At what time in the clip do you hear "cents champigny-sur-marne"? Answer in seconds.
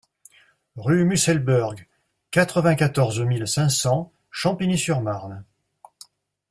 3.69-5.45